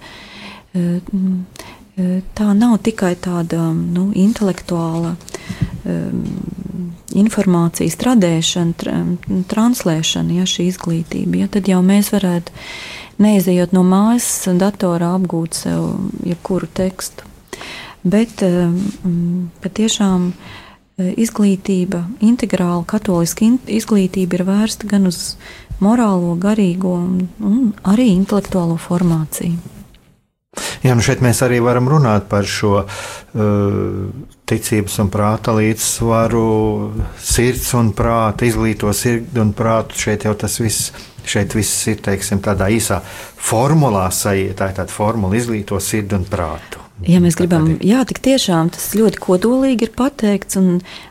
[0.72, 6.24] e, tā nav tikai tāda nu, intelektuāla um,
[7.20, 8.96] informācijas tradēšana, tra,
[9.52, 12.56] translēšana, ja šī izglītība, ja, tad jau mēs varētu
[13.22, 15.86] neizejot no mājas, datorā apgūt sev
[16.26, 17.28] jebkuru tekstu.
[18.02, 20.56] Bet um, patiešām uh,
[20.98, 25.36] izglītība, integrāla katoliska izglītība ir vērsta gan uz
[25.82, 29.78] morālo, garīgo un arī intelektuālo formāciju.
[30.82, 32.88] Jā, nu šeit mēs arī varam runāt par šo uh,
[34.50, 36.42] ticības un prāta līdzsvaru,
[37.16, 39.96] sirds un prāta, izglīto sirdi un prātu.
[39.96, 40.90] Šeit jau tas viss,
[41.28, 43.00] šeit viss ir teiksim, tādā īsā
[43.42, 46.80] formulā, tā ir tāda formula, izglīto sirdi un prātu.
[47.08, 50.60] Ja mēs gribam, jā, tik tiešām tas ļoti kodolīgi ir pateikts.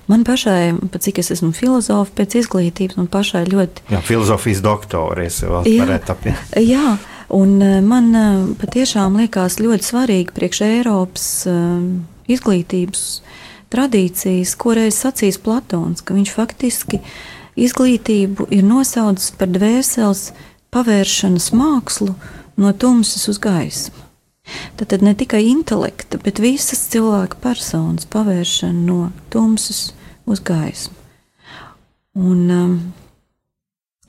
[0.08, 3.90] Man pašai, cik es esmu filozofa pēc izglītības, man pašai ļoti.
[3.92, 6.56] Jā, filozofijas doktore, es vēl varētu apvienot.
[6.74, 6.96] Jā,
[7.32, 11.54] Un eh, man eh, patiešām liekas ļoti svarīgi priekš Eiropas eh,
[12.32, 13.06] izglītības
[13.72, 17.00] tradīcijas, ko reiz sacīs Platons, ka viņš faktiski
[17.60, 20.30] izglītību ir nosaucis par dvēseles
[20.72, 22.16] pavēršanas mākslu
[22.62, 24.08] no tumsas uz gaismu.
[24.76, 29.92] Tad ne tikai intelekta, bet visas cilvēka personas pavēršana no tumsas
[30.26, 30.98] uz gaismu.
[32.18, 32.74] Un, um,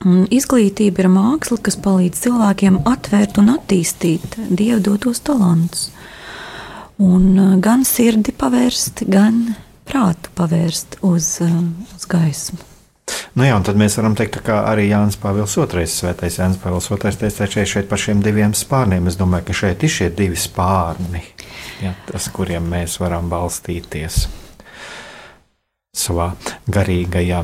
[0.03, 5.85] Un izglītība ir māksla, kas palīdz cilvēkiem atvērt un attīstīt dievu dotos talantus.
[6.99, 9.55] Un uh, gan sirdi pavērst, gan
[9.87, 11.55] prātu pavērst uz, uh,
[11.95, 12.59] uz gaismu.
[13.33, 16.99] Nu jā, tad mēs varam teikt, ka arī Jānis Pāvils II, Svētais Jānis Pāvils II,
[17.01, 19.07] teica, ka šeit par šiem diviem spārniem.
[19.09, 21.23] Es domāju, ka šeit ir šie divi spārni,
[21.81, 24.27] ja, tas, kuriem mēs varam balstīties
[25.93, 26.31] savā
[26.73, 27.43] garīgajā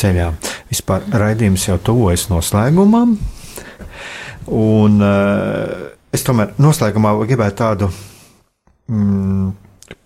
[0.00, 0.30] ceļā.
[0.70, 3.16] Vispār raidījums jau tuvojas noslēgumam,
[4.54, 7.92] un uh, es tomēr noslēgumā gribētu tādu
[8.90, 9.54] mm,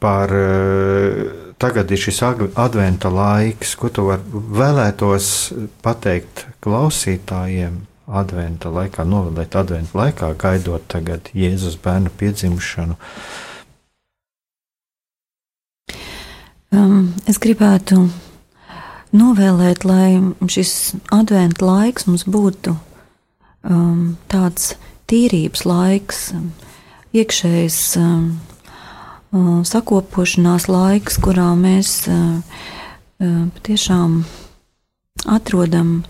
[0.04, 0.36] par.
[0.36, 2.20] Uh, tagad ir šis
[2.60, 4.04] adventa laiks, ko tu
[4.60, 5.28] vēlētos
[5.84, 12.98] pateikt klausītājiem adventa laikā, novēlēt adventa laikā, gaidot tagad Jēzus bērnu piedzimšanu.
[16.74, 18.02] Um, es gribētu
[19.16, 24.74] novēlēt, lai šis adventa laiks mums būtu um, tāds
[25.08, 26.26] tīrības laiks,
[27.16, 28.34] iekšējs um,
[29.34, 34.22] sakopošanās laiks, kurā mēs uh, uh, patiešām
[35.26, 36.04] atrodam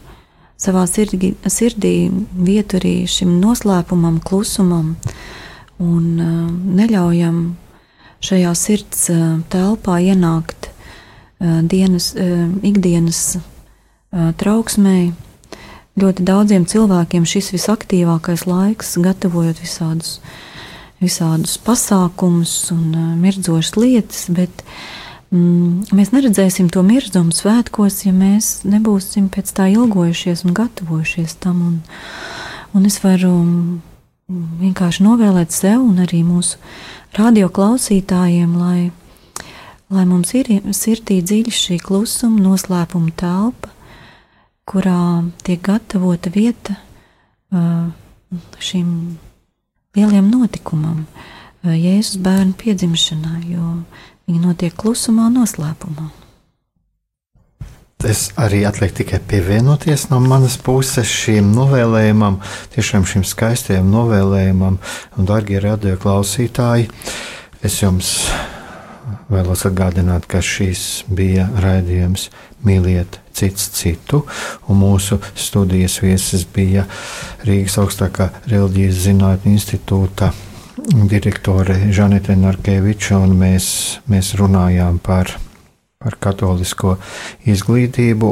[0.61, 4.95] savā sirdī, sirdī vietu arī šim noslēpumam, klusumam
[5.83, 7.41] un uh, neļaujam
[8.25, 15.13] šajā sirds uh, telpā ienākt uh, dienas, uh, ikdienas uh, trauksmei.
[16.01, 20.19] Ļoti daudziem cilvēkiem šis visaktīvākais laiks, gatavojot visādus,
[21.03, 24.65] visādus pasākumus un uh, mirdzošas lietas, bet
[25.33, 31.63] mm, mēs neredzēsim to mirdzumu svētkos, ja mēs nebūsim pēc tā ilgojušies un gatavojušies tam.
[31.69, 31.81] Un,
[32.75, 33.35] un es varu
[34.29, 36.59] vienkārši novēlēt sev un arī mūsu
[37.19, 38.91] radioklausītājiem, lai,
[39.93, 43.71] lai mums ir sirdī dziļi šī klusuma, noslēpuma telpa,
[44.65, 46.79] kurā tiek gatavota vieta
[48.59, 48.89] šim
[49.97, 51.05] lieliem notikumam,
[51.65, 53.71] Jēzus bērnu piedzimšanai, jo
[54.29, 56.11] viņi notiek klusumā, noslēpumā.
[58.05, 62.37] Es arī atlieku tikai pievienoties no manas puses šim novēlējumam,
[62.75, 64.77] tiešām šim skaistajam novēlējumam,
[65.17, 66.91] un, darbie radio klausītāji,
[67.65, 68.11] es jums
[69.31, 72.31] vēlos atgādināt, ka šis bija raidījums
[72.65, 74.23] Mīliet cits citu,
[74.69, 76.87] un mūsu studijas viesis bija
[77.45, 80.33] Rīgas augstākā reliģijas zinātņu institūta
[81.11, 83.67] direktore Žanete Narkeviča, un mēs,
[84.11, 85.33] mēs runājām par
[86.05, 86.97] par katolisko
[87.51, 88.31] izglītību.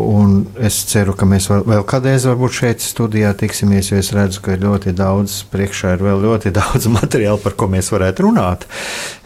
[0.68, 4.64] Es ceru, ka mēs vēl, vēl kādreiz, šeit studijā tiksimies, jo es redzu, ka ir
[4.66, 8.68] ļoti daudz, priekšā ir vēl ļoti daudz materiāla, par ko mēs varētu runāt.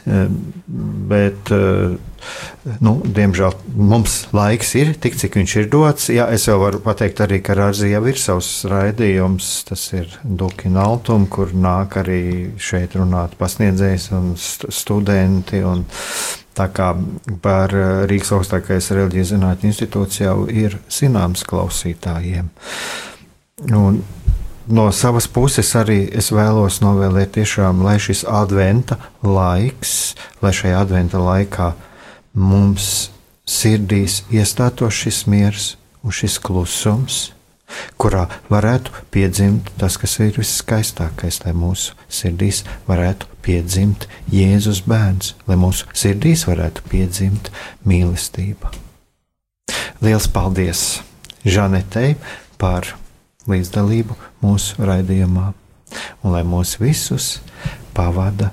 [0.06, 0.38] Ehm,
[1.10, 1.96] bet, eh,
[2.84, 6.08] nu, diemžēl mums laiks ir tik, cik viņš ir dots.
[6.12, 11.28] Jā, es jau varu pateikt arī, ka Rāzija ir savs raidījums, tas ir Dukina Altum,
[11.30, 12.22] kur nāk arī
[12.58, 15.62] šeit runāt pasniedzējs un studenti.
[15.66, 15.86] Un,
[16.56, 16.94] Tā kā
[17.44, 22.48] par eh, Rīgas augstākais reliģijas zinātņu institūts jau ir zināms klausītājiem.
[23.76, 23.98] Un
[24.66, 31.20] no savas puses arī es vēlos novēlēt tiešām, lai šis adventa laiks, lai šajā adventa
[31.20, 31.74] laikā
[32.36, 33.08] mums
[33.48, 35.72] sirdīs iestātos šis miers
[36.04, 37.24] un šis klusums
[38.00, 45.58] kurā varētu piedzimt tas, kas ir viskaistākais, lai mūsu sirdīs varētu piedzimt Jēzus bērns, lai
[45.60, 47.50] mūsu sirdīs varētu piedzimt
[47.86, 48.72] mīlestība.
[50.04, 50.84] Liels paldies
[51.46, 52.16] Žanetei
[52.60, 52.92] par
[53.50, 55.52] līdzdalību mūsu raidījumā,
[56.22, 57.36] un lai mūs visus
[57.96, 58.52] pavada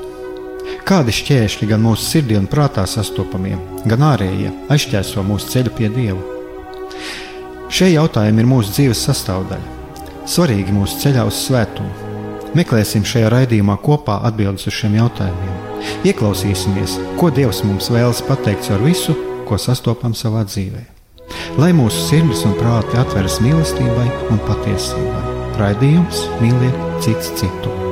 [0.87, 3.55] Kādi šķēršļi gan mūsu sirdī un prātā sastopamie,
[3.87, 6.21] gan ārējie aizķēso mūsu ceļu pie Dieva?
[7.71, 9.75] Šie jautājumi ir mūsu dzīves sastāvdaļa,
[10.27, 12.09] svarīgi mūsu ceļā uz svētumu.
[12.57, 15.61] Meklēsim šajā raidījumā kopā atbildes uz šiem jautājumiem.
[16.11, 19.15] Ieklausīsimies, ko Dievs mums vēlas pateikt ar visu,
[19.47, 20.83] ko sastopam savā dzīvē.
[21.59, 25.23] Lai mūsu sirds un prāti atveras mīlestībai un patiesībai.
[25.61, 27.90] Raidījums mīliet cits citu.